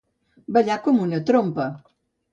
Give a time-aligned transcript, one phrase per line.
[0.55, 1.69] Ballar com una trompa.